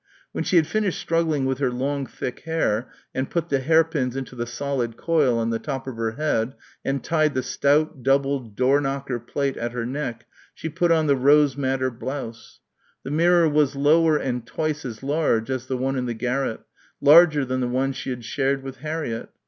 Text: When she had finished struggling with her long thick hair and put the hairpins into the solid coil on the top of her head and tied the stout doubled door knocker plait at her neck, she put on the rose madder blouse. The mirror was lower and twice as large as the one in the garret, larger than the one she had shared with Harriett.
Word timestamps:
When 0.31 0.43
she 0.43 0.55
had 0.55 0.65
finished 0.65 0.99
struggling 0.99 1.45
with 1.45 1.59
her 1.59 1.69
long 1.69 2.07
thick 2.07 2.39
hair 2.39 2.89
and 3.13 3.29
put 3.29 3.49
the 3.49 3.59
hairpins 3.59 4.15
into 4.15 4.33
the 4.35 4.47
solid 4.47 4.97
coil 4.97 5.37
on 5.37 5.51
the 5.51 5.59
top 5.59 5.85
of 5.85 5.95
her 5.97 6.13
head 6.13 6.55
and 6.83 7.03
tied 7.03 7.35
the 7.35 7.43
stout 7.43 8.01
doubled 8.01 8.55
door 8.55 8.81
knocker 8.81 9.19
plait 9.19 9.57
at 9.57 9.73
her 9.73 9.85
neck, 9.85 10.25
she 10.55 10.69
put 10.69 10.91
on 10.91 11.05
the 11.05 11.15
rose 11.15 11.55
madder 11.55 11.91
blouse. 11.91 12.61
The 13.03 13.11
mirror 13.11 13.47
was 13.47 13.75
lower 13.75 14.17
and 14.17 14.43
twice 14.43 14.85
as 14.85 15.03
large 15.03 15.51
as 15.51 15.67
the 15.67 15.77
one 15.77 15.95
in 15.95 16.07
the 16.07 16.15
garret, 16.15 16.61
larger 16.99 17.45
than 17.45 17.59
the 17.59 17.67
one 17.67 17.93
she 17.93 18.09
had 18.09 18.25
shared 18.25 18.63
with 18.63 18.77
Harriett. 18.77 19.29